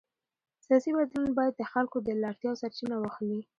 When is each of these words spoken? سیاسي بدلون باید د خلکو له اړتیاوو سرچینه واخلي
سیاسي 0.65 0.91
بدلون 0.97 1.29
باید 1.37 1.53
د 1.57 1.61
خلکو 1.71 1.97
له 2.21 2.25
اړتیاوو 2.31 2.59
سرچینه 2.61 2.95
واخلي 2.99 3.39